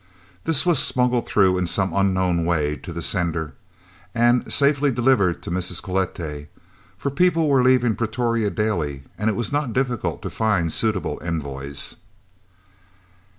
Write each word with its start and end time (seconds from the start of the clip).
This 0.45 0.65
was 0.65 0.79
smuggled 0.79 1.27
through 1.27 1.59
in 1.59 1.67
some 1.67 1.91
way 1.91 1.99
unknown 1.99 2.79
to 2.81 2.91
the 2.91 3.03
sender 3.03 3.53
and 4.15 4.51
safely 4.51 4.91
delivered 4.91 5.43
to 5.43 5.51
Mrs. 5.51 5.79
Cloete, 5.79 6.47
for 6.97 7.11
people 7.11 7.47
were 7.47 7.61
leaving 7.61 7.95
Pretoria 7.95 8.49
daily, 8.49 9.03
and 9.15 9.29
it 9.29 9.35
was 9.35 9.51
not 9.51 9.73
difficult 9.73 10.23
to 10.23 10.31
find 10.31 10.73
suitable 10.73 11.21
envoys. 11.23 11.97